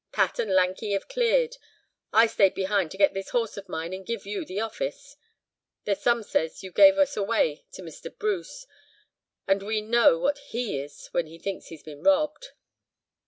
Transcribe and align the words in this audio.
Pat 0.11 0.39
and 0.39 0.51
Lanky 0.55 0.93
have 0.93 1.07
cleared. 1.07 1.57
I 2.11 2.25
stayed 2.25 2.55
behind 2.55 2.89
to 2.89 2.97
get 2.97 3.13
this 3.13 3.29
horse 3.29 3.55
of 3.55 3.69
mine 3.69 3.93
and 3.93 4.03
give 4.03 4.25
you 4.25 4.43
the 4.43 4.59
office. 4.59 5.15
There's 5.83 6.01
some 6.01 6.23
says 6.23 6.63
you 6.63 6.71
gave 6.71 6.97
us 6.97 7.15
away 7.15 7.65
to 7.73 7.83
Mr. 7.83 8.09
Bruce, 8.17 8.65
and 9.47 9.61
we 9.61 9.79
know 9.79 10.17
what 10.17 10.39
he 10.39 10.79
is 10.79 11.09
when 11.11 11.27
he 11.27 11.37
thinks 11.37 11.67
he's 11.67 11.83
being 11.83 12.01
robbed." 12.01 12.47